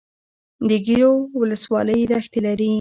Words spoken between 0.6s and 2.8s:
د ګیرو ولسوالۍ دښتې لري